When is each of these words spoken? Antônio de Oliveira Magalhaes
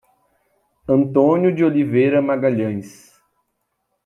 Antônio 0.87 1.53
de 1.55 1.63
Oliveira 1.63 2.23
Magalhaes 2.23 3.21